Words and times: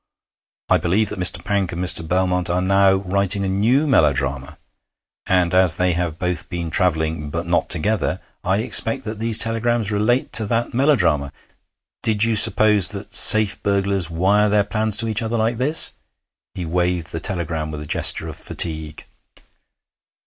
I 0.67 0.79
believe 0.79 1.09
that 1.09 1.19
Mr. 1.19 1.43
Pank 1.43 1.71
and 1.71 1.79
Mr. 1.79 2.01
Belmont 2.07 2.49
are 2.49 2.59
now 2.59 2.95
writing 2.95 3.45
a 3.45 3.47
new 3.47 3.85
melodrama, 3.85 4.57
and 5.27 5.53
as 5.53 5.75
they 5.75 5.93
have 5.93 6.17
both 6.17 6.49
been 6.49 6.71
travelling, 6.71 7.29
but 7.29 7.45
not 7.45 7.69
together, 7.69 8.19
I 8.43 8.63
expect 8.63 9.05
that 9.05 9.19
these 9.19 9.37
telegrams 9.37 9.91
relate 9.91 10.33
to 10.33 10.47
that 10.47 10.73
melodrama. 10.73 11.31
Did 12.01 12.23
you 12.23 12.35
suppose 12.35 12.87
that 12.93 13.13
safe 13.13 13.61
burglars 13.61 14.09
wire 14.09 14.49
their 14.49 14.63
plans 14.63 14.97
to 14.97 15.07
each 15.07 15.21
other 15.21 15.37
like 15.37 15.59
this?' 15.59 15.93
He 16.55 16.65
waved 16.65 17.11
the 17.11 17.19
telegram 17.19 17.69
with 17.69 17.81
a 17.81 17.85
gesture 17.85 18.27
of 18.27 18.35
fatigue. 18.35 19.05